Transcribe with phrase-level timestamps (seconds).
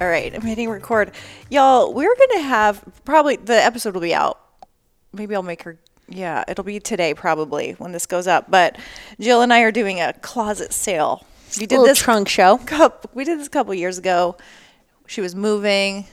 [0.00, 1.12] All right, I'm hitting record.
[1.50, 4.40] Y'all, we're going to have probably the episode will be out.
[5.12, 5.78] Maybe I'll make her.
[6.08, 8.50] Yeah, it'll be today probably when this goes up.
[8.50, 8.78] But
[9.20, 11.24] Jill and I are doing a closet sale.
[11.58, 12.58] We did this trunk show.
[12.58, 14.36] Couple, we did this a couple years ago.
[15.06, 16.06] She was moving,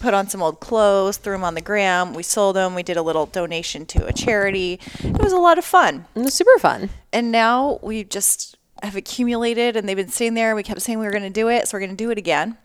[0.00, 2.12] put on some old clothes, threw them on the gram.
[2.12, 2.74] We sold them.
[2.74, 4.80] We did a little donation to a charity.
[4.98, 6.04] It was a lot of fun.
[6.14, 6.90] It was super fun.
[7.12, 10.54] And now we just have accumulated and they've been sitting there.
[10.54, 11.66] We kept saying we were going to do it.
[11.66, 12.58] So we're going to do it again.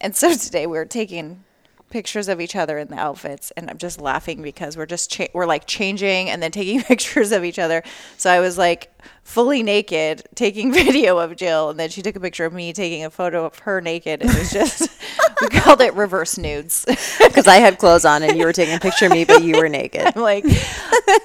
[0.00, 1.44] And so today we are taking
[1.90, 5.26] pictures of each other in the outfits and I'm just laughing because we're just cha-
[5.34, 7.82] we're like changing and then taking pictures of each other.
[8.16, 8.92] So I was like
[9.24, 13.04] fully naked taking video of Jill and then she took a picture of me taking
[13.04, 14.22] a photo of her naked.
[14.22, 14.88] It was just
[15.40, 16.86] we called it reverse nudes
[17.18, 19.58] because I had clothes on and you were taking a picture of me but you
[19.58, 20.12] were naked.
[20.14, 20.44] I'm like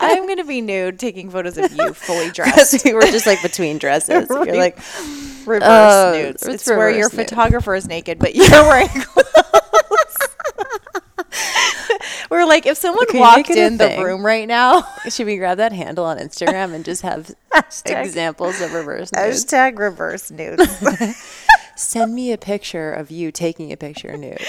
[0.02, 2.84] I'm going to be nude taking photos of you fully dressed.
[2.84, 4.28] we were just like between dresses.
[4.30, 4.48] Right.
[4.48, 4.80] You're like
[5.46, 6.44] reverse Oh, nudes.
[6.44, 7.28] it's It's, where your nude.
[7.28, 9.32] photographer is naked, but you're wearing clothes.
[12.32, 15.28] We're like, if someone Okay, walked make it a in the room right now, should
[15.28, 17.32] we grab that handle on Instagram and just have
[17.86, 19.46] examples of reverse nudes?
[19.46, 20.66] hashtag reverse nudes.
[21.76, 24.40] Send me a picture of you taking a picture nude.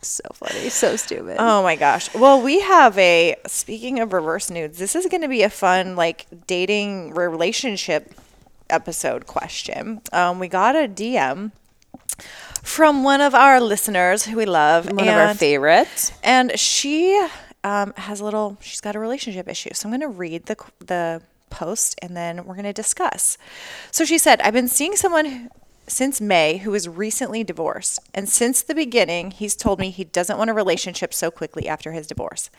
[0.00, 1.36] so funny, so stupid.
[1.38, 2.12] oh my gosh.
[2.14, 5.94] Well, we have a, speaking of reverse nudes, this is going to be a fun,
[5.96, 8.12] like, dating relationship
[8.70, 10.00] episode question.
[10.12, 11.52] Um, we got a DM
[12.62, 14.86] from one of our listeners who we love.
[14.86, 16.12] One of our favorites.
[16.22, 17.20] and she
[17.64, 20.56] um, has a little she's got a relationship issue so i'm going to read the
[20.84, 23.38] the post and then we're going to discuss
[23.92, 25.48] so she said i've been seeing someone who-
[25.92, 30.38] since may who is recently divorced and since the beginning he's told me he doesn't
[30.38, 32.50] want a relationship so quickly after his divorce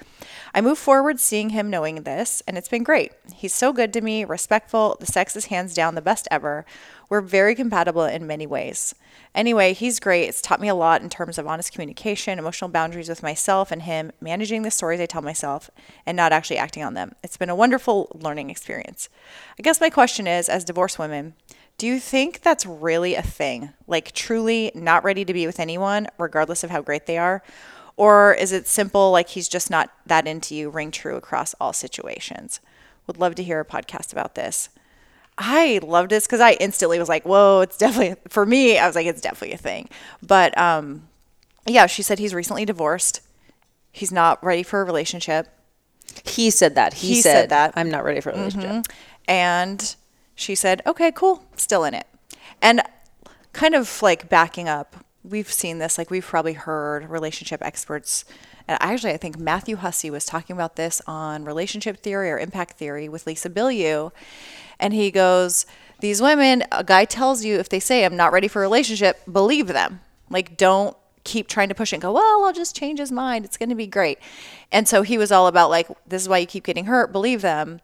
[0.53, 4.01] i move forward seeing him knowing this and it's been great he's so good to
[4.01, 6.63] me respectful the sex is hands down the best ever
[7.09, 8.93] we're very compatible in many ways
[9.35, 10.29] Anyway, he's great.
[10.29, 13.81] It's taught me a lot in terms of honest communication, emotional boundaries with myself and
[13.81, 15.71] him, managing the stories I tell myself,
[16.05, 17.15] and not actually acting on them.
[17.23, 19.09] It's been a wonderful learning experience.
[19.57, 21.33] I guess my question is as divorced women,
[21.77, 23.73] do you think that's really a thing?
[23.87, 27.43] Like, truly not ready to be with anyone, regardless of how great they are?
[27.95, 31.73] Or is it simple, like he's just not that into you, ring true across all
[31.73, 32.59] situations?
[33.05, 34.69] Would love to hear a podcast about this.
[35.37, 38.95] I loved this because I instantly was like, whoa, it's definitely, for me, I was
[38.95, 39.89] like, it's definitely a thing.
[40.25, 41.07] But um,
[41.65, 43.21] yeah, she said he's recently divorced.
[43.91, 45.47] He's not ready for a relationship.
[46.23, 46.93] He said that.
[46.95, 47.73] He, He said, said that.
[47.75, 48.85] I'm not ready for a relationship.
[49.27, 49.95] And
[50.43, 52.07] she said, okay, cool, still in it.
[52.61, 52.81] And
[53.53, 58.25] kind of like backing up, we've seen this, like we've probably heard relationship experts.
[58.67, 62.77] And actually, I think Matthew Hussey was talking about this on relationship theory or impact
[62.77, 64.11] theory with Lisa Bilyeu.
[64.79, 65.65] And he goes,
[65.99, 69.21] These women, a guy tells you if they say, I'm not ready for a relationship,
[69.31, 70.01] believe them.
[70.29, 73.45] Like, don't keep trying to push it and go, Well, I'll just change his mind.
[73.45, 74.19] It's going to be great.
[74.71, 77.41] And so he was all about, like, this is why you keep getting hurt, believe
[77.41, 77.81] them.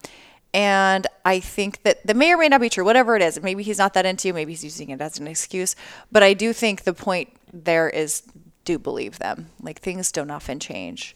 [0.54, 3.42] And I think that that may or may not be true, whatever it is.
[3.42, 5.76] Maybe he's not that into you, maybe he's using it as an excuse.
[6.12, 8.24] But I do think the point there is
[8.66, 9.50] do believe them.
[9.62, 11.16] Like things don't often change.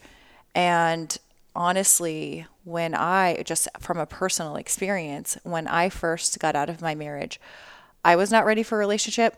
[0.53, 1.17] And
[1.55, 6.95] honestly, when I just from a personal experience, when I first got out of my
[6.95, 7.39] marriage,
[8.05, 9.37] I was not ready for a relationship.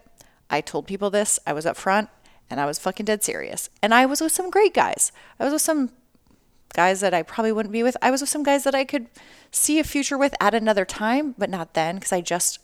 [0.50, 2.10] I told people this, I was upfront,
[2.50, 3.70] and I was fucking dead serious.
[3.82, 5.12] And I was with some great guys.
[5.40, 5.92] I was with some
[6.74, 7.98] guys that I probably wouldn't be with.
[8.02, 9.08] I was with some guys that I could
[9.52, 12.60] see a future with at another time, but not then because I just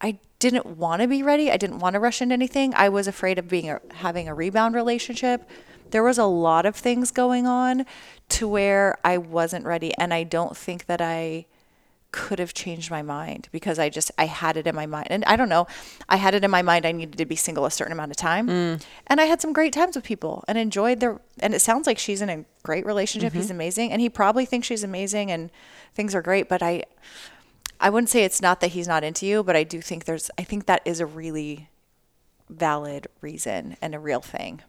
[0.00, 1.50] I didn't want to be ready.
[1.50, 2.74] I didn't want to rush into anything.
[2.74, 5.48] I was afraid of being a, having a rebound relationship.
[5.90, 7.86] There was a lot of things going on
[8.30, 11.46] to where I wasn't ready and I don't think that I
[12.14, 15.08] could have changed my mind because I just I had it in my mind.
[15.10, 15.66] And I don't know,
[16.08, 18.16] I had it in my mind I needed to be single a certain amount of
[18.16, 18.46] time.
[18.46, 18.82] Mm.
[19.08, 21.98] And I had some great times with people and enjoyed their and it sounds like
[21.98, 23.32] she's in a great relationship.
[23.32, 23.40] Mm-hmm.
[23.40, 25.50] He's amazing and he probably thinks she's amazing and
[25.92, 26.84] things are great, but I
[27.80, 30.30] I wouldn't say it's not that he's not into you, but I do think there's
[30.38, 31.68] I think that is a really
[32.48, 34.62] valid reason and a real thing.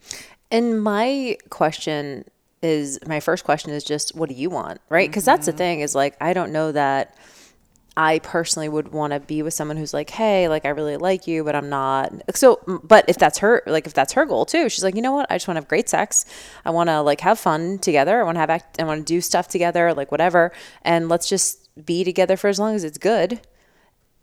[0.50, 2.26] And my question
[2.64, 4.82] is my first question is just what do you want?
[4.90, 5.08] Right?
[5.08, 5.58] Because that's the mm-hmm.
[5.60, 7.16] thing is like I don't know that
[7.98, 11.28] I personally would want to be with someone who's like, hey, like I really like
[11.28, 12.12] you, but I'm not.
[12.36, 15.14] So, but if that's her, like if that's her goal too, she's like, you know
[15.14, 15.28] what?
[15.30, 16.26] I just want to have great sex.
[16.66, 18.20] I want to like have fun together.
[18.20, 20.52] I want to have, act- I want to do stuff together, like whatever.
[20.82, 23.40] And let's just be together for as long as it's good.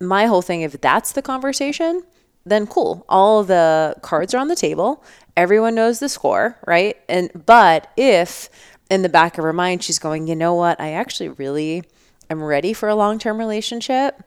[0.00, 2.02] My whole thing, if that's the conversation,
[2.44, 3.06] then cool.
[3.08, 5.02] All the cards are on the table.
[5.36, 6.96] Everyone knows the score, right?
[7.08, 8.50] And but if
[8.90, 10.78] in the back of her mind she's going, you know what?
[10.78, 11.84] I actually really
[12.32, 14.22] am ready for a long-term relationship.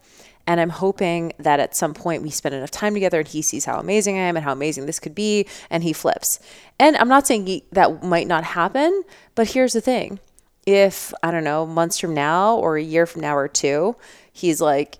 [0.47, 3.65] And I'm hoping that at some point we spend enough time together and he sees
[3.65, 6.39] how amazing I am and how amazing this could be and he flips.
[6.79, 9.03] And I'm not saying that might not happen,
[9.33, 10.19] but here's the thing.
[10.65, 13.95] If, I don't know, months from now or a year from now or two,
[14.31, 14.99] he's like,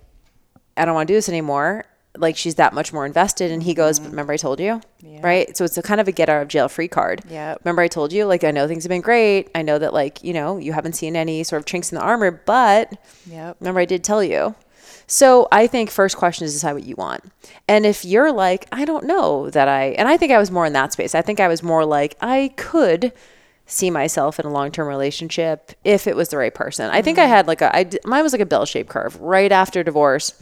[0.76, 1.84] I don't want to do this anymore.
[2.18, 4.12] Like she's that much more invested, and he goes, "But mm-hmm.
[4.12, 4.80] remember I told you,
[5.20, 7.22] right?" So it's a kind of a get out of jail free card.
[7.28, 9.50] yeah Remember I told you, like I know things have been great.
[9.54, 12.02] I know that like you know you haven't seen any sort of chinks in the
[12.02, 12.92] armor, but
[13.26, 14.54] yeah remember I did tell you.
[15.08, 17.24] So I think first question is decide what you want,
[17.68, 20.66] and if you're like I don't know that I, and I think I was more
[20.66, 21.14] in that space.
[21.14, 23.12] I think I was more like I could
[23.66, 26.88] see myself in a long-term relationship if it was the right person.
[26.90, 27.30] I think I mm-hmm.
[27.30, 29.20] had like a I mine was like a bell-shaped curve.
[29.20, 30.32] Right after divorce,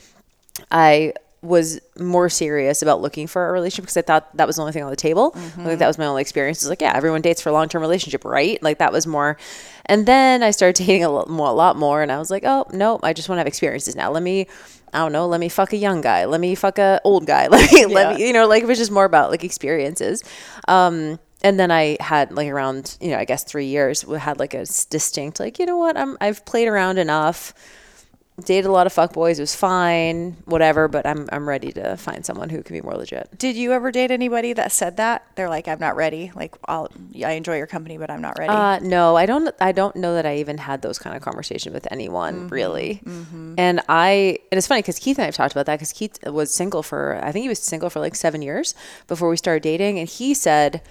[0.71, 4.63] I was more serious about looking for a relationship because I thought that was the
[4.63, 5.33] only thing on the table.
[5.37, 6.63] I think that was my only experience.
[6.63, 8.61] It's like, yeah, everyone dates for a long term relationship, right?
[8.63, 9.37] Like that was more.
[9.87, 12.45] And then I started dating a lot more, a lot more, and I was like,
[12.45, 14.11] oh no, I just want to have experiences now.
[14.11, 14.47] Let me,
[14.93, 16.25] I don't know, let me fuck a young guy.
[16.25, 17.49] Let me fuck a old guy.
[17.55, 20.23] Let me, let me, you know, like it was just more about like experiences.
[20.67, 24.39] Um, and then I had like around, you know, I guess three years, we had
[24.39, 27.53] like a distinct, like, you know what, I'm, I've played around enough
[28.43, 29.39] dated a lot of fuckboys.
[29.39, 30.89] It was fine, whatever.
[30.89, 33.39] But I'm I'm ready to find someone who can be more legit.
[33.39, 35.25] Did you ever date anybody that said that?
[35.37, 36.33] They're like, I'm not ready.
[36.35, 36.91] Like, I'll,
[37.25, 38.51] I enjoy your company, but I'm not ready.
[38.53, 39.55] Uh, no, I don't.
[39.61, 43.01] I don't know that I even had those kind of conversations with anyone really.
[43.57, 46.19] And I and it's funny because Keith and I have talked about that because Keith
[46.27, 48.75] was single for I think he was single for like seven years
[49.07, 50.83] before we started dating, and he said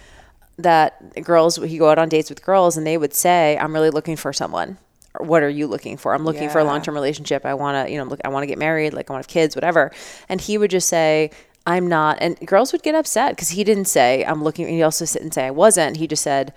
[0.57, 3.89] that girls he go out on dates with girls and they would say, "I'm really
[3.89, 4.78] looking for someone."
[5.19, 6.13] What are you looking for?
[6.13, 7.45] I'm looking for a long term relationship.
[7.45, 8.94] I want to, you know, look, I want to get married.
[8.94, 9.92] Like I want to have kids, whatever.
[10.27, 11.31] And he would just say,
[11.65, 12.18] I'm not.
[12.19, 14.68] And girls would get upset because he didn't say, I'm looking.
[14.68, 15.98] He also sit and say, I wasn't.
[15.98, 16.54] He just said,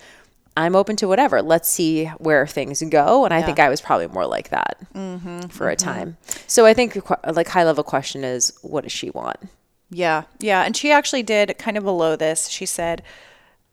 [0.56, 1.42] I'm open to whatever.
[1.42, 3.24] Let's see where things go.
[3.24, 5.48] And I think I was probably more like that mm-hmm.
[5.48, 5.84] for a mm-hmm.
[5.84, 6.16] time.
[6.46, 6.98] So I think
[7.30, 9.38] like high level question is, what does she want?
[9.90, 10.62] Yeah, yeah.
[10.62, 12.48] And she actually did kind of below this.
[12.48, 13.02] She said,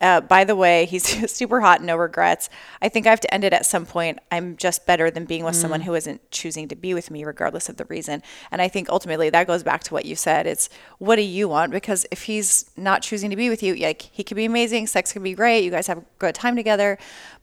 [0.04, 2.50] uh, by the way, he's super hot, no regrets.
[2.82, 4.20] I think I have to end it at some point.
[4.32, 7.70] I'm just better than being with someone who isn't choosing to be with me, regardless
[7.70, 8.22] of the reason.
[8.52, 10.46] And I think ultimately that goes back to what you said.
[10.46, 10.70] It's
[11.00, 11.72] what do you want?
[11.72, 15.14] Because if he's not choosing to be with you, like he could be amazing, sex
[15.14, 16.98] could be great, you guys have a good time together.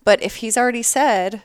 [0.04, 1.42] But if he's already said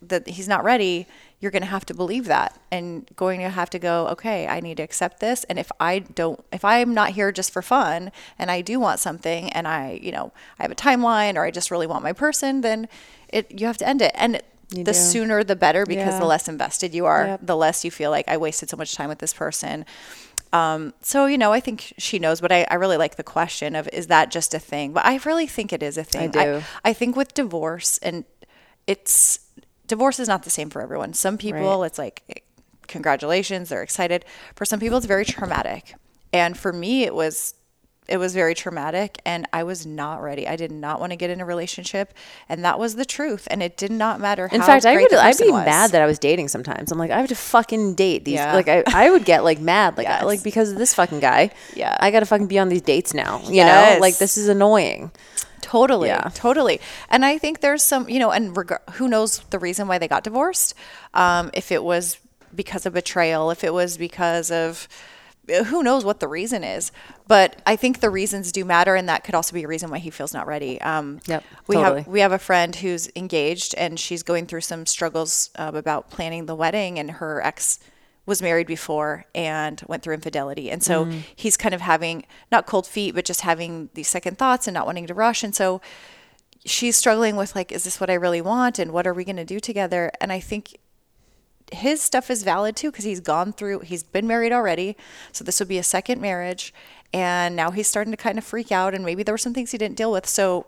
[0.00, 1.06] that he's not ready,
[1.40, 4.58] you're going to have to believe that and going to have to go, okay, I
[4.60, 5.44] need to accept this.
[5.44, 8.98] And if I don't, if I'm not here just for fun and I do want
[8.98, 12.12] something and I, you know, I have a timeline or I just really want my
[12.12, 12.88] person, then
[13.28, 14.12] it, you have to end it.
[14.16, 14.92] And the do.
[14.92, 16.18] sooner the better because Yeah.
[16.18, 17.40] the less invested you are, Yep.
[17.44, 19.86] the less you feel like I wasted so much time with this person.
[20.52, 23.76] Um, so you know, I think she knows, but I, I really like the question
[23.76, 24.92] of is that just a thing?
[24.92, 26.36] But I really think it is a thing.
[26.36, 26.62] I do.
[26.84, 28.24] I think with divorce and
[28.86, 29.40] it's
[29.88, 31.12] divorce is not the same for everyone.
[31.14, 31.86] Some people Right.
[31.86, 32.44] it's like
[32.86, 34.24] congratulations, they're excited.
[34.54, 35.94] For some people it's very traumatic.
[36.32, 37.54] And for me it was
[38.08, 40.48] it was very traumatic and I was not ready.
[40.48, 42.14] I did not want to get in a relationship
[42.48, 45.36] and that was the truth and it did not matter In fact, I would I'd
[45.38, 45.66] be was.
[45.66, 46.90] mad that I was dating sometimes.
[46.90, 48.34] I'm like, I have to fucking date these.
[48.36, 48.54] Yeah.
[48.54, 50.24] Like I, I would get like mad, like Yes.
[50.24, 51.50] like because of this fucking guy.
[51.76, 51.96] Yeah.
[52.00, 53.40] I got to fucking be on these dates now.
[53.44, 53.96] You Yes.
[53.96, 55.10] know, like this is annoying.
[55.60, 56.08] Totally.
[56.08, 56.30] Yeah.
[56.34, 56.80] Totally.
[57.10, 60.08] And I think there's some, you know, and reg- who knows the reason why they
[60.08, 60.74] got divorced?
[61.12, 62.18] Um, if it was
[62.54, 64.88] because of betrayal, if it was because of
[65.66, 66.92] who knows what the reason is.
[67.28, 69.98] But I think the reasons do matter, and that could also be a reason why
[69.98, 70.80] he feels not ready.
[70.80, 72.00] Um, Yep, we totally.
[72.00, 76.10] have we have a friend who's engaged, and she's going through some struggles um, about
[76.10, 77.78] planning the wedding, and her ex
[78.24, 80.70] was married before and went through infidelity.
[80.70, 81.22] And so Mm.
[81.34, 84.84] he's kind of having not cold feet, but just having these second thoughts and not
[84.86, 85.42] wanting to rush.
[85.42, 85.80] And so
[86.66, 88.78] she's struggling with like, is this what I really want?
[88.78, 90.10] And what are we going to do together?
[90.20, 90.76] And I think
[91.72, 94.96] his stuff is valid too because he's gone through he's been married already
[95.32, 96.72] so this would be a second marriage
[97.12, 99.70] and now he's starting to kind of freak out and maybe there were some things
[99.70, 100.26] he didn't deal with.
[100.26, 100.66] So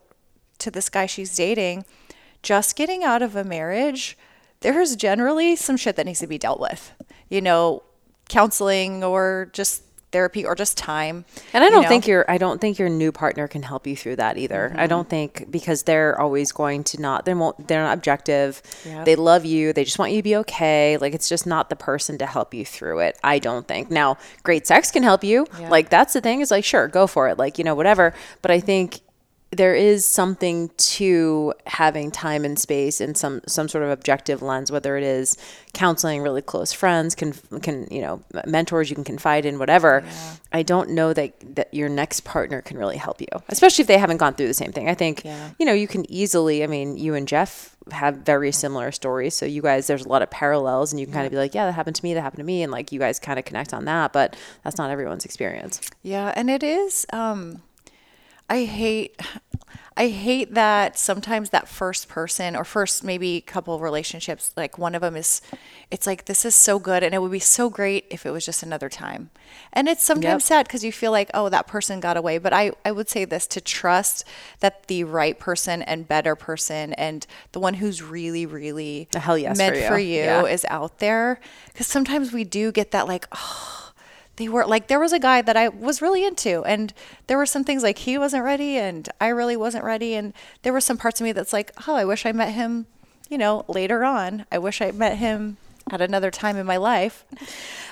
[0.59, 1.85] to this guy she's dating
[2.43, 4.17] just getting out of a marriage
[4.61, 6.93] there's generally some shit that needs to be dealt with.
[7.29, 7.83] You know
[8.29, 9.83] counseling or just
[10.13, 11.25] therapy or just time.
[11.53, 11.89] And I don't know?
[11.89, 14.73] think your I don't think your new partner can help you through that either.
[14.75, 14.89] I mm-hmm.
[14.89, 18.63] don't think because they're always going to not they won't they're not objective.
[18.85, 19.05] Yeah.
[19.05, 19.73] They love you.
[19.73, 20.97] They just want you to be okay.
[20.97, 23.19] Like it's just not the person to help you through it.
[23.23, 23.91] I don't think.
[23.91, 25.47] Now, great sex can help you.
[25.69, 27.39] Like that's the thing is like sure, go for it.
[27.39, 28.15] Like, you know, whatever.
[28.43, 29.01] But I think
[29.53, 34.71] there is something to having time and space and some some sort of objective lens
[34.71, 35.37] whether it is
[35.73, 40.05] counseling really close friends can can you know mentors you can confide in whatever.
[40.53, 43.99] I don't know that that your next partner can really help you especially if they
[43.99, 44.89] haven't gone through the same thing.
[44.89, 45.25] I think
[45.59, 49.35] you know you can easily i mean you and jeff have very similar stories.
[49.35, 51.55] So you guys there's a lot of parallels and you can kind of be like
[51.55, 53.45] yeah that happened to me that happened to me and like you guys kind of
[53.45, 55.81] connect on that but that's not everyone's experience.
[56.03, 57.63] Yeah, and it is um
[58.51, 59.19] I hate
[59.97, 64.95] I hate that sometimes that first person or first maybe couple of relationships like one
[64.95, 65.41] of them is
[65.91, 68.45] it's like this is so good and it would be so great if it was
[68.47, 69.31] just another time.
[69.73, 72.73] And it's sometimes sad because you feel like oh that person got away, but I
[72.85, 74.25] I would say this to trust
[74.61, 79.39] that the right person and better person and the one who's really really A hell
[79.39, 79.87] yes meant for you.
[79.89, 80.45] for you Yeah.
[80.45, 81.39] is out there
[81.69, 83.80] because sometimes we do get that like oh
[84.41, 86.93] they were like there was a guy that I was really into and
[87.29, 90.33] there were some things like he wasn't ready and I really wasn't ready and
[90.63, 92.87] there were some parts of me that's like oh I wish I met him
[93.29, 95.59] you know later on I wish I met him
[95.91, 97.25] at another time in my life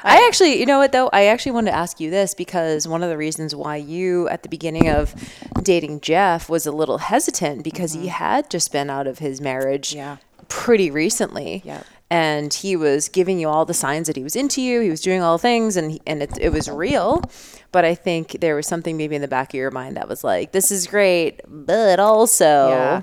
[0.04, 1.10] I actually, you know what though?
[1.12, 4.42] I actually wanted to ask you this because one of the reasons why you at
[4.44, 5.14] the beginning of
[5.62, 9.90] dating Jeff was a little hesitant because he had just been out of his marriage
[9.90, 9.98] Mm-hmm.
[9.98, 10.16] Yeah.
[10.48, 11.62] pretty recently.
[11.64, 11.84] Yep.
[12.10, 14.80] And he was giving you all the signs that he was into you.
[14.80, 17.22] He was doing all things, and and it, it was real.
[17.70, 20.24] But I think there was something maybe in the back of your mind that was
[20.24, 23.02] like, "This is great," but also, Yeah.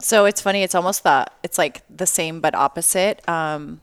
[0.00, 0.62] So it's funny.
[0.62, 3.26] It's almost the it's like the same but opposite.
[3.28, 3.80] Um,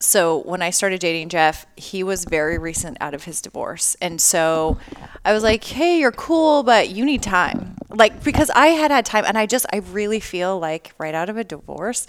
[0.00, 4.20] so when I started dating Jeff, he was very recent out of his divorce, and
[4.20, 4.78] so
[5.24, 9.06] I was like, "Hey, you're cool, but you need time." Like because I had had
[9.06, 12.06] time, and I just I really feel like right out of a divorce,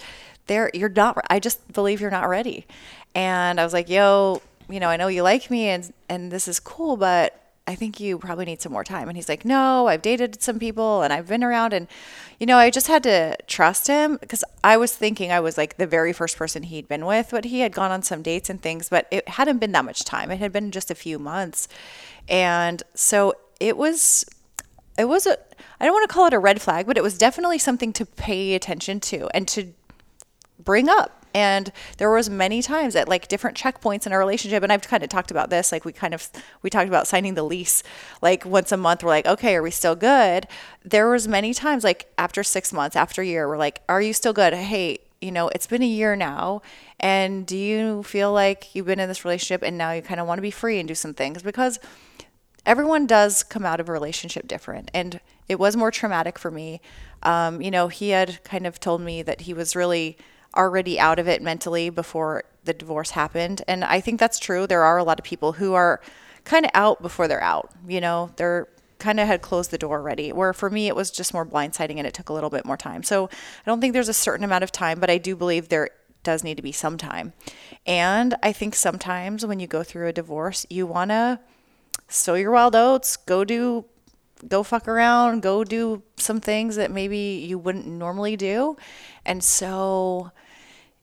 [0.49, 1.17] there you're not.
[1.29, 2.67] I just believe you're not ready,
[3.15, 6.49] and I was like, "Yo, you know, I know you like me, and and this
[6.49, 7.35] is cool, but."
[7.69, 9.09] I think you probably need some more time.
[9.09, 11.71] And he's like, No, I've dated some people and I've been around.
[11.71, 11.87] And,
[12.39, 15.77] you know, I just had to trust him because I was thinking I was like
[15.77, 18.59] the very first person he'd been with, but he had gone on some dates and
[18.59, 20.31] things, but it hadn't been that much time.
[20.31, 21.67] It had been just a few months.
[22.27, 24.25] And so it was,
[24.97, 25.37] it was a,
[25.79, 28.05] I don't want to call it a red flag, but it was definitely something to
[28.07, 29.73] pay attention to and to
[30.69, 31.25] bring up.
[31.33, 35.01] And there was many times at like different checkpoints in our relationship and i've kind
[35.01, 36.29] of talked about this like we kind of
[36.61, 37.81] we talked about signing the lease
[38.21, 39.03] like once a month.
[39.03, 40.47] We're like okay are we still good?
[40.85, 44.13] There was many times like after six months after a year we're like are you
[44.13, 44.53] still good?
[44.53, 46.61] Hey you know it's been a year now
[46.99, 50.27] and do you feel like you've been in this relationship and now you kind of
[50.27, 51.41] want to be free and do some things?
[51.41, 51.79] Because
[52.67, 56.79] everyone does come out of a relationship different and it was more traumatic for me.
[57.23, 60.15] Um, you know he had kind of told me that he was really
[60.59, 63.63] already out of it mentally before the divorce happened.
[63.67, 64.67] And i think that's true.
[64.67, 66.01] There are a lot of people who are
[66.43, 69.97] kind of out before they're out you know they're kind of had closed the door
[69.97, 72.65] already where for me it was just more blindsiding and it took a little bit
[72.65, 73.01] more time.
[73.03, 75.89] So i don't think there's a certain amount of time but i do believe there
[76.21, 77.33] does need to be some time.
[77.85, 81.39] And i think sometimes when you go through a divorce you want to
[82.09, 83.85] sow your wild oats, go do
[84.47, 88.77] go fuck around, go do some things that maybe you wouldn't normally do.
[89.25, 90.31] And so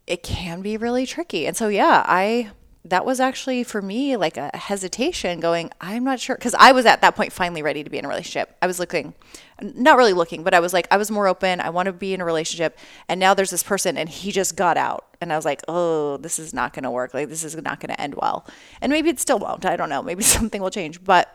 [0.07, 1.47] it can be really tricky.
[1.47, 2.51] And so yeah, I
[2.85, 6.87] that was actually for me like a hesitation going, I'm not sure cuz I was
[6.87, 8.57] at that point finally ready to be in a relationship.
[8.63, 9.15] I was looking
[9.61, 11.61] not really looking, but I was like I was more open.
[11.61, 12.79] I want to be in a relationship.
[13.09, 15.17] And now there's this person and he just got out.
[15.21, 17.15] And I was like, "Oh, this is not going to work.
[17.15, 18.47] Like this is not going to end well."
[18.81, 19.65] And maybe it still won't.
[19.65, 20.03] I don't know.
[20.03, 21.33] Maybe something will change, but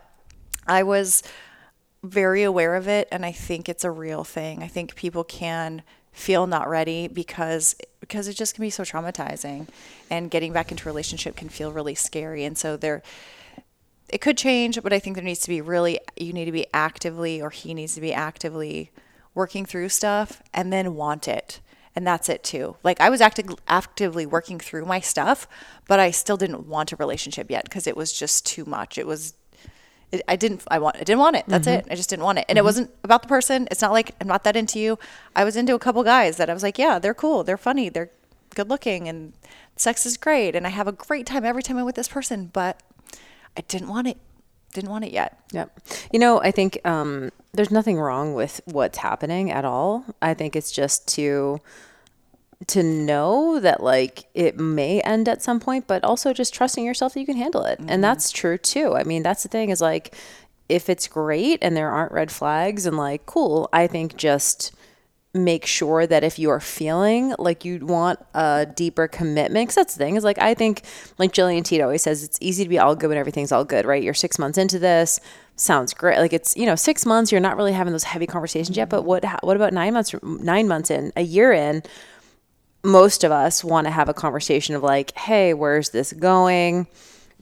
[0.67, 1.23] I was
[2.03, 4.63] very aware of it and I think it's a real thing.
[4.63, 9.67] I think people can feel not ready because because it just can be so traumatizing
[10.09, 13.01] and getting back into a relationship can feel really scary and so there
[14.09, 16.67] it could change but I think there needs to be really you need to be
[16.73, 18.91] actively or he needs to be actively
[19.33, 21.61] working through stuff and then want it
[21.95, 22.77] and that's it too.
[22.83, 25.47] Like I was acti- actively working through my stuff,
[25.87, 28.97] but I still didn't want a relationship yet because it was just too much.
[28.97, 29.33] It was
[30.11, 31.45] it, I didn't I want I didn't want it.
[31.47, 31.87] That's it.
[31.89, 32.45] I just didn't want it.
[32.49, 33.67] And it wasn't about the person.
[33.71, 34.99] It's not like I'm not that into you.
[35.35, 37.43] I was into a couple guys that I was like, yeah, they're cool.
[37.43, 37.89] They're funny.
[37.89, 38.09] They're
[38.55, 39.33] good looking and
[39.77, 42.49] sex is great and I have a great time every time I'm with this person,
[42.51, 42.81] but
[43.57, 44.17] I didn't want it.
[44.73, 45.39] Didn't want it yet.
[45.51, 45.79] Yep.
[46.13, 50.05] You know, I think um, there's nothing wrong with what's happening at all.
[50.21, 51.59] I think it's just to
[52.67, 57.13] to know that like it may end at some point, but also just trusting yourself
[57.13, 57.79] that you can handle it.
[57.79, 58.01] And mm-hmm.
[58.01, 58.95] that's true too.
[58.95, 60.15] I mean, that's the thing is like
[60.69, 64.73] if it's great and there aren't red flags and like cool, I think just
[65.33, 69.95] make sure that if you are feeling like you want a deeper commitment, because that's
[69.95, 70.83] the thing is like I think
[71.17, 73.85] like Jillian Teed always says it's easy to be all good when everything's all good,
[73.85, 74.03] right?
[74.03, 75.19] You're six months into this,
[75.55, 76.17] sounds great.
[76.17, 78.89] Like it's you know six months, you're not really having those heavy conversations yet.
[78.89, 80.13] But what what about nine months?
[80.21, 81.83] Nine months in, a year in,
[82.83, 86.87] most of us want to have a conversation of like, hey, where's this going?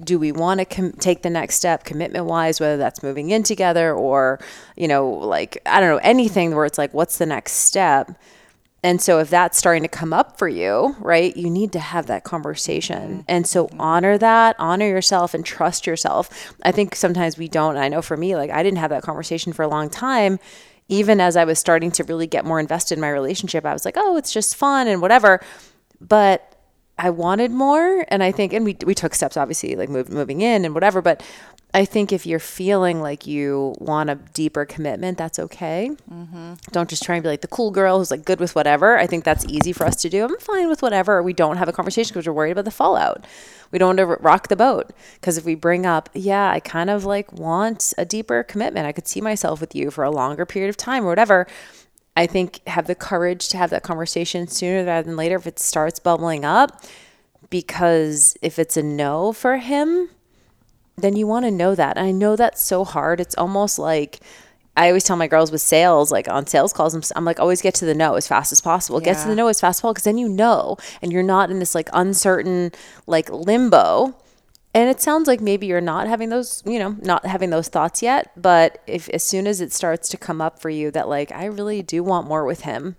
[0.04, 3.44] do we want to com- take the next step commitment wise whether that's moving in
[3.44, 4.40] together or
[4.76, 8.12] you know like i don't know anything where it's like what's the next step?
[8.82, 12.06] And so if that's starting to come up for you right you need to have
[12.08, 13.10] that conversation.
[13.10, 13.22] Mm-hmm.
[13.28, 13.82] And so mm-hmm.
[13.82, 16.54] honor that honor yourself and trust yourself.
[16.64, 19.04] I think sometimes we don't and i know for me like i didn't have that
[19.04, 20.40] conversation for a long time
[20.90, 23.86] even as i was starting to really get more invested in my relationship i was
[23.86, 25.40] like oh it's just fun and whatever
[26.02, 26.50] but
[27.00, 30.42] I wanted more, and I think, and we we took steps, obviously, like move, moving
[30.42, 31.02] in and whatever.
[31.02, 31.24] But
[31.72, 35.92] I think if you're feeling like you want a deeper commitment, that's okay.
[36.12, 36.54] Mm-hmm.
[36.72, 38.98] Don't just try and be like the cool girl who's like good with whatever.
[38.98, 40.26] I think that's easy for us to do.
[40.26, 41.22] I'm fine with whatever.
[41.22, 43.26] We don't have a conversation because we're worried about the fallout.
[43.72, 46.90] We don't want to rock the boat because if we bring up, yeah, I kind
[46.90, 48.88] of like want a deeper commitment.
[48.88, 51.46] I could see myself with you for a longer period of time or whatever.
[52.18, 55.60] I think have the courage to have that conversation sooner rather than later if it
[55.60, 56.84] starts bubbling up.
[57.52, 60.10] Because if it's a no for him,
[61.02, 61.98] then you want to know that.
[61.98, 63.20] And I know that's so hard.
[63.20, 64.20] It's almost like
[64.78, 67.62] I always tell my girls with sales, like on sales calls, I'm, I'm like, always
[67.62, 69.00] get to the no as fast as possible.
[69.02, 71.52] Get to the no as fast as possible because then you know and you're not
[71.52, 72.72] in this like uncertain
[73.06, 74.16] like limbo
[74.74, 78.02] and it sounds like maybe you're not having those you know not having those thoughts
[78.02, 81.32] yet but if as soon as it starts to come up for you that like
[81.32, 82.96] i really do want more with him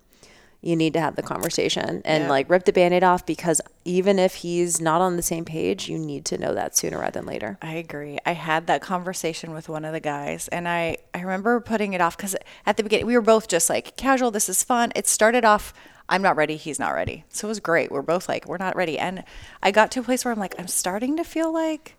[0.62, 2.28] you need to have the conversation and Yeah.
[2.30, 5.98] like rip the band-aid off because even if he's not on the same page you
[5.98, 8.18] need to know that sooner rather than later I agree.
[8.26, 12.00] I had that conversation with one of the guys, and I, I remember putting it
[12.00, 12.36] off because
[12.66, 14.92] at the beginning, we were both just like casual, this is fun.
[14.94, 15.72] It started off,
[16.08, 17.24] I'm not ready, he's not ready.
[17.30, 17.90] So it was great.
[17.90, 18.98] We're both like, we're not ready.
[18.98, 19.24] And
[19.62, 21.96] I got to a place where I'm like, I'm starting to feel like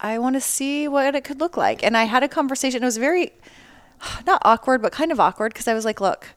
[0.00, 1.82] I want to see what it could look like.
[1.82, 2.82] And I had a conversation.
[2.82, 3.32] It was very,
[4.26, 6.28] not awkward, but kind of awkward because I was like, look,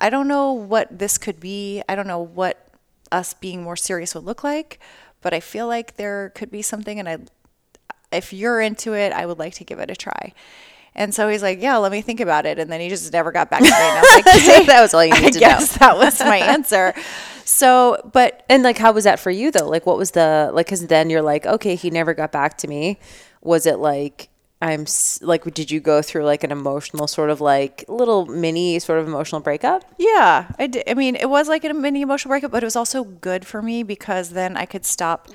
[0.00, 1.82] I don't know what this could be.
[1.88, 2.68] I don't know what
[3.12, 4.80] us being more serious would look like,
[5.22, 6.98] but I feel like there could be something.
[6.98, 7.18] And I,
[8.12, 10.32] if you're into it, I would like to give it a try.
[10.94, 12.58] And so he's like, yeah, let me think about it.
[12.58, 13.70] And then he just never got back to me.
[13.70, 16.20] And I was like, "Okay, That was all you I need to know." that was
[16.24, 16.94] my answer.
[17.44, 20.66] So, but and like how was that for you though like what was the like
[20.66, 22.98] because then you're like okay he never got back to me
[23.40, 24.28] was it like
[24.62, 24.86] i'm
[25.20, 29.06] like did you go through like an emotional sort of like little mini sort of
[29.06, 30.84] emotional breakup Yeah, I did.
[30.88, 33.60] I mean, it was like a mini emotional breakup, but it was also good for
[33.60, 35.28] me because then I could stop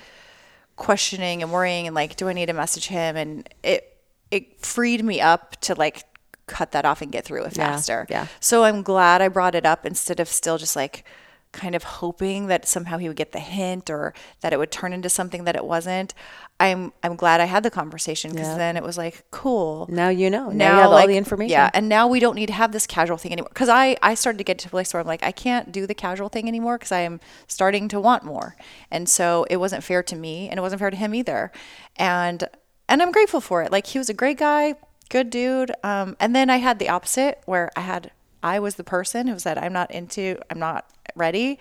[0.75, 3.15] questioning and worrying and like, do I need to message him?
[3.15, 3.97] And it
[4.31, 6.03] it freed me up to like
[6.47, 8.07] cut that off and get through it Yeah, faster.
[8.10, 8.27] yeah.
[8.39, 11.03] So I'm glad I brought it up instead of still just like
[11.52, 14.94] kind of hoping that somehow he would get the hint or that it would turn
[14.94, 16.14] into something that it wasn't.
[16.60, 18.58] I'm I'm glad I had the conversation because Yeah.
[18.58, 21.70] then it was like cool now you know now, you have all the information yeah,
[21.74, 23.50] and now we don't need to have this casual thing anymore.
[23.50, 25.86] Because I, I started to get to a place where I'm like, I can't do
[25.88, 28.56] the casual thing anymore because I am starting to want more.
[28.90, 31.52] And so it wasn't fair to me and it wasn't fair to him either.
[31.98, 32.48] And
[32.88, 33.72] and I'm grateful for it.
[33.72, 34.76] Like he was a great guy,
[35.10, 35.72] good dude.
[35.84, 38.12] Um, and then I had the opposite where I had
[38.43, 41.60] I was the person who said, I'm not into, I'm not ready.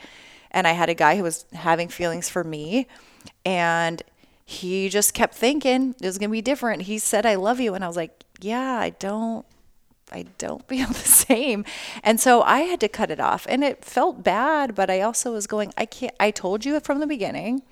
[0.50, 2.86] And I had a guy who was having feelings for me.
[3.44, 4.02] And
[4.44, 6.82] he just kept thinking it was going to be different.
[6.82, 7.74] He said, I love you.
[7.74, 9.46] And I was like, yeah, I don't,
[10.10, 11.64] I don't feel the same.
[12.02, 13.46] And so I had to cut it off.
[13.48, 16.98] And it felt bad, but I also was going, I can't, I told you from
[16.98, 17.62] the beginning.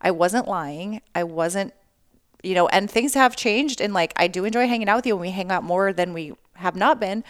[0.00, 1.00] I wasn't lying.
[1.14, 1.74] I wasn't,
[2.42, 3.80] you know, and things have changed.
[3.80, 6.12] And like, I do enjoy hanging out with you and we hang out more than
[6.12, 7.24] we have not been.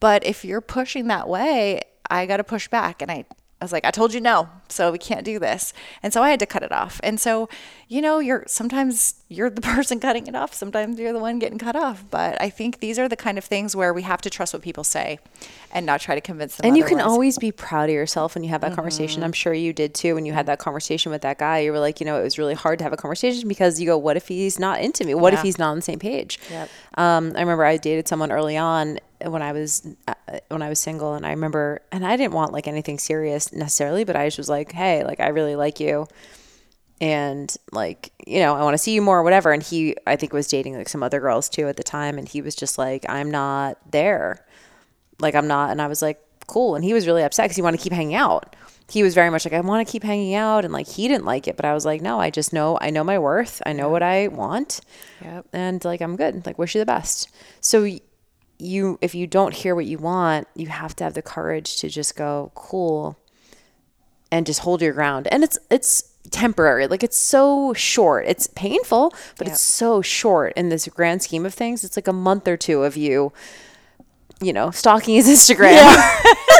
[0.00, 3.02] But if you're pushing that way, I got to push back.
[3.02, 3.24] And I,
[3.60, 5.72] I was like, I told you no, so we can't do this.
[6.02, 7.00] And so I had to cut it off.
[7.02, 7.48] And so,
[7.88, 11.58] you know, you're sometimes you're the person cutting it off, sometimes you're the one getting
[11.58, 12.04] cut off.
[12.10, 14.62] But I think these are the kind of things where we have to trust what
[14.62, 15.18] people say
[15.72, 16.66] and not try to convince them.
[16.66, 18.76] and you can always be proud of yourself when you have that mm-hmm.
[18.76, 21.72] conversation i'm sure you did too when you had that conversation with that guy you
[21.72, 23.96] were like you know it was really hard to have a conversation because you go
[23.96, 26.68] what if he's not into me what if he's not on the same page Yep.
[26.96, 30.14] Um, i remember i dated someone early on when i was uh,
[30.48, 34.04] when i was single and i remember and i didn't want like anything serious necessarily
[34.04, 36.06] but i just was like hey like i really like you
[37.00, 40.16] and like you know i want to see you more or whatever and he i
[40.16, 42.78] think was dating like some other girls too at the time and he was just
[42.78, 44.44] like i'm not there
[45.20, 46.74] like i'm not and i was like cool.
[46.74, 48.54] And he was really upset because he wanted to keep hanging out.
[48.90, 50.64] He was very much like, I want to keep hanging out.
[50.64, 51.56] And like, he didn't like it.
[51.56, 53.62] But I was like, no, I just know, I know my worth.
[53.64, 54.80] I know what I want.
[55.22, 55.46] Yep.
[55.52, 56.44] And like, I'm good.
[56.44, 57.28] Like, wish you the best.
[57.60, 57.88] So
[58.58, 61.88] you, if you don't hear what you want, you have to have the courage to
[61.88, 63.16] just go, cool,
[64.32, 65.28] and just hold your ground.
[65.30, 69.54] And it's, it's, temporary like it's so short it's painful but Yep.
[69.54, 72.84] it's so short in this grand scheme of things it's like a month or two
[72.84, 73.32] of you
[74.40, 76.59] you know stalking his instagram It's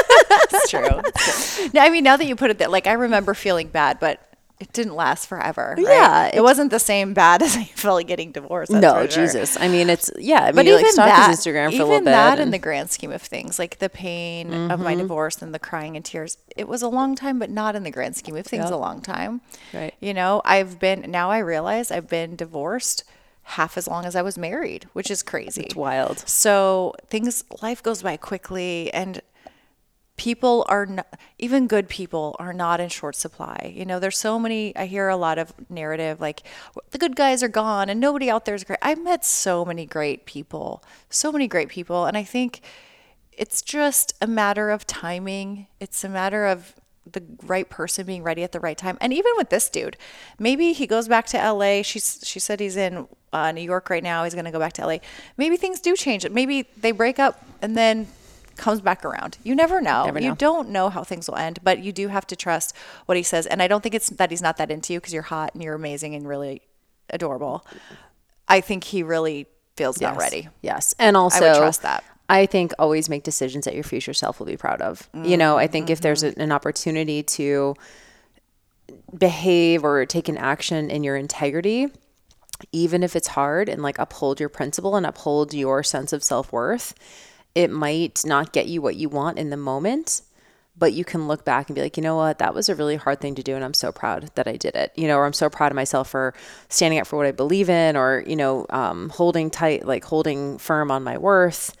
[0.71, 1.69] true.
[1.73, 4.19] no, I mean, now that you put it there, like I remember feeling bad, but
[4.59, 5.73] it didn't last forever.
[5.75, 5.83] right?
[5.87, 8.71] Yeah, it, it- wasn't the same bad as I felt like getting divorced.
[8.71, 9.07] no sure.
[9.07, 11.73] jesus i mean it's yeah i mean But you even like that, his instagram for
[11.75, 14.53] even a little bit that, in the grand scheme of things, like the pain of
[14.77, 14.83] Mm-hmm.
[14.83, 17.81] my divorce and the crying and tears, it was a long time, but not in
[17.81, 18.73] the grand scheme of things, Yep.
[18.73, 19.41] a long time.
[19.73, 19.95] Right.
[19.99, 21.31] You know, I've been now.
[21.31, 23.03] I realize I've been divorced
[23.43, 25.63] half as long as I was married, which is crazy.
[25.63, 26.19] It's wild.
[26.27, 29.21] So things, life goes by quickly, and
[30.17, 33.73] people are not, even good people are not in short supply.
[33.75, 36.43] You know, there's so many, I hear a lot of narrative like
[36.91, 38.79] the good guys are gone and nobody out there is great.
[38.81, 42.05] I've met so many great people, so many great people.
[42.05, 42.61] And I think
[43.31, 45.67] it's just a matter of timing.
[45.79, 46.75] It's a matter of
[47.11, 48.97] the right person being ready at the right time.
[49.01, 49.97] And even with this dude,
[50.37, 51.81] maybe he goes back to LA.
[51.81, 54.23] She's she said he's in uh, New York right now.
[54.23, 54.97] He's going to go back to LA.
[55.37, 56.29] Maybe things do change.
[56.29, 58.07] Maybe they break up and then
[58.55, 59.37] comes back around.
[59.43, 60.05] You never know.
[60.05, 63.17] Never You don't know how things will end, but you do have to trust what
[63.17, 63.45] he says.
[63.45, 65.63] And I don't think it's that he's not that into you because you're hot and
[65.63, 66.61] you're amazing and really
[67.09, 67.65] adorable.
[68.47, 70.19] I think he really feels not Yes.
[70.19, 70.49] ready.
[70.61, 70.93] Yes.
[70.99, 72.03] And also, trust that.
[72.29, 75.09] I think always make decisions that your future self will be proud of.
[75.13, 76.39] You know, I think if there's Mm-hmm.
[76.39, 77.75] a, an opportunity to
[79.17, 81.87] behave or take an action in your integrity,
[82.71, 86.51] even if it's hard, and like uphold your principle and uphold your sense of self
[86.53, 86.93] worth,
[87.55, 90.21] it might not get you what you want in the moment.
[90.77, 92.95] But you can look back and be like, you know what, that was a really
[92.95, 93.55] hard thing to do.
[93.55, 94.91] And I'm so proud that I did it.
[94.95, 96.33] You know, or I'm so proud of myself for
[96.69, 100.57] standing up for what I believe in or, you know, um, holding tight, like holding
[100.57, 101.75] firm on my worth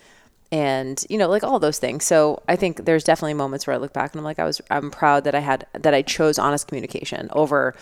[0.51, 3.77] and you know like all those things so i think there's definitely moments where i
[3.77, 6.37] look back and i'm like i was i'm proud that i had that i chose
[6.37, 7.73] honest communication over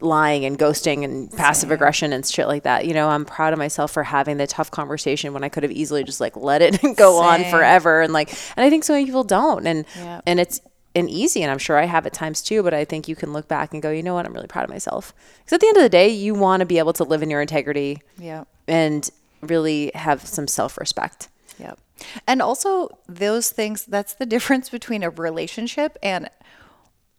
[0.00, 2.84] lying and ghosting and passive aggression and shit like that.
[2.86, 5.72] You know i'm proud of myself for having the tough conversation when i could have
[5.72, 9.06] easily just like let it go on forever and like and i think so many
[9.06, 9.66] people don't.
[9.66, 9.84] And
[10.26, 10.60] and it's
[10.94, 13.32] and easy and i'm sure i have at times too but i think you can
[13.32, 14.26] look back and go you know what?
[14.26, 15.12] I'm really proud of myself.
[15.38, 17.30] Because at the end of the day you want to be able to live in
[17.30, 18.44] your integrity Yeah.
[18.68, 19.08] and
[19.42, 21.28] really have some self-respect.
[21.58, 21.78] Yep.
[22.26, 26.28] And also those things that's the difference between a relationship and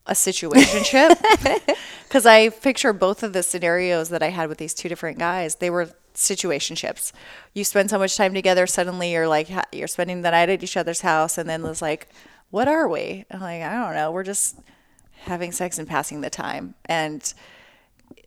[0.07, 1.15] a situationship.
[2.09, 5.55] Cuz I picture both of the scenarios that I had with these two different guys.
[5.55, 7.11] They were situationships.
[7.53, 10.77] You spend so much time together suddenly you're like you're spending the night at each
[10.77, 12.09] other's house and then it's like
[12.49, 13.25] what are we?
[13.29, 14.11] I'm like I don't know.
[14.11, 14.57] We're just
[15.25, 16.75] having sex and passing the time.
[16.85, 17.33] And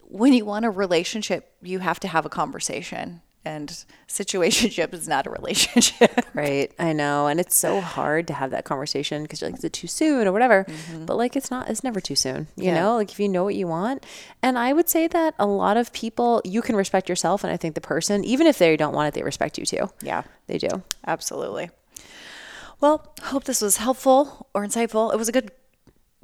[0.03, 3.23] when you want a relationship, you have to have a conversation.
[3.51, 6.11] And situationship is not a relationship.
[6.35, 6.73] Right.
[6.79, 7.27] I know.
[7.27, 10.27] And it's so hard to have that conversation because you're like, is it too soon
[10.29, 10.65] or whatever?
[10.65, 11.05] Mm-hmm.
[11.07, 12.75] But like, it's not, it's never too soon, you Yeah.
[12.81, 14.07] know, like if you know what you want.
[14.43, 17.43] And I would say that a lot of people, you can respect yourself.
[17.45, 19.91] And I think the person, even if they don't want it, they respect you too.
[20.03, 20.23] Yeah.
[20.47, 20.83] They do.
[21.07, 21.71] Absolutely.
[22.81, 25.13] Well, hope this was helpful or insightful.
[25.13, 25.51] It was a good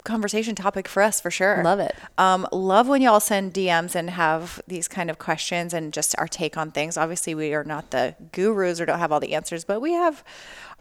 [0.07, 1.63] conversation topic for us for sure.
[1.63, 1.95] Love it.
[2.17, 6.27] Um, love when y'all send DMs and have these kind of questions and just our
[6.29, 6.97] take on things.
[6.97, 10.25] Obviously, we are not the gurus or don't have all the answers, but we have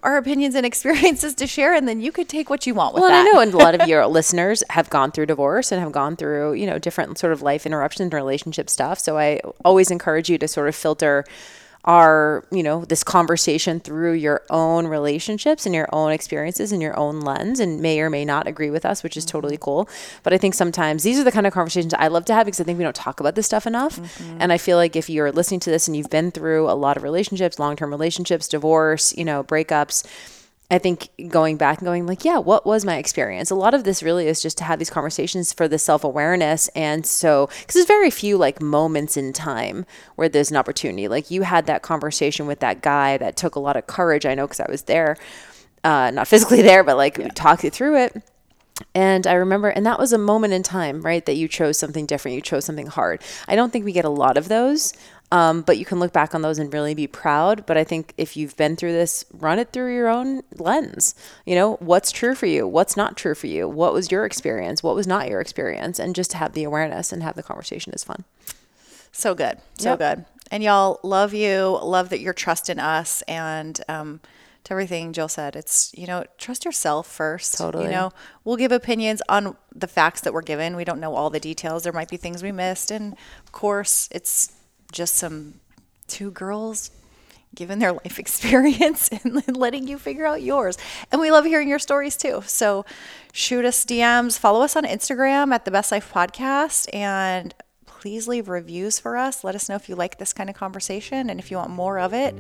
[0.04, 3.02] our opinions and experiences to share, and then you could take what you want with
[3.02, 3.20] Well, that.
[3.22, 5.92] and I know, and a lot of your listeners have gone through divorce and have
[5.92, 9.00] gone through, you know, different sort of life interruptions and relationship stuff.
[9.00, 11.26] So I always encourage you to sort of filter
[11.86, 16.98] our, you know, this conversation through your own relationships and your own experiences and your
[16.98, 19.64] own lens and may or may not agree with us, which is totally mm-hmm.
[19.64, 19.90] cool.
[20.24, 22.60] But I think sometimes these are the kind of conversations I love to have because
[22.60, 24.00] I think we don't talk about this stuff enough.
[24.00, 24.38] Mm-hmm.
[24.40, 26.98] And I feel like if you're listening to this and you've been through a lot
[26.98, 30.06] of relationships, long-term relationships, divorce, you know, breakups,
[30.72, 33.52] I think going back and going like, yeah, what was my experience?
[33.52, 36.70] A lot of this really is just to have these conversations for the self awareness,
[36.70, 41.08] and so because there's very few like moments in time where there's an opportunity.
[41.08, 44.26] Like you had that conversation with that guy that took a lot of courage.
[44.26, 45.18] I know because I was there,
[45.84, 48.24] uh, not physically there, but like we talked you through it.
[48.94, 51.26] And I remember, and that was a moment in time, right?
[51.26, 52.36] That you chose something different.
[52.36, 53.22] You chose something hard.
[53.48, 54.94] I don't think we get a lot of those,
[55.32, 57.66] um, but you can look back on those and really be proud.
[57.66, 61.16] But I think if you've been through this, run it through your own lens.
[61.46, 62.68] You know, what's true for you?
[62.68, 63.68] What's not true for you?
[63.68, 64.84] What was your experience?
[64.84, 66.00] What was not your experience?
[66.00, 68.24] And just to have the awareness and have the conversation is fun.
[69.12, 69.60] So good.
[69.78, 70.00] So Yep.
[70.00, 70.26] good.
[70.52, 71.80] And y'all love you.
[71.82, 74.20] Love that you're trusting us and um,
[74.66, 75.56] to everything Jill said.
[75.56, 77.58] It's, you know, trust yourself first.
[77.58, 77.86] Totally.
[77.86, 78.12] You know,
[78.44, 80.76] we'll give opinions on the facts that we're given.
[80.76, 81.84] We don't know all the details.
[81.84, 82.92] There might be things we missed.
[82.92, 84.52] And of course, it's
[84.92, 85.56] just some
[86.08, 86.92] two girls
[87.54, 90.78] giving their life experience and letting you figure out yours.
[91.12, 92.44] And we love hearing your stories too.
[92.46, 92.86] So
[93.32, 97.54] shoot us DMs, follow us on Instagram at the Best Life Podcast, and
[97.86, 99.44] please leave reviews for us.
[99.44, 101.98] Let us know if you like this kind of conversation and if you want more
[101.98, 102.36] of it.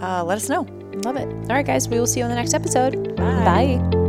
[0.00, 0.62] Uh, let us know.
[1.04, 1.28] Love it.
[1.28, 3.16] All right, guys, we will see you on the next episode.
[3.16, 4.07] Bye.